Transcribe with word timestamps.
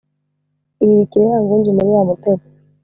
ihirikira 0.83 1.25
ya 1.33 1.39
ngunzu 1.43 1.69
muri 1.77 1.89
wa 1.95 2.03
mutego. 2.09 2.43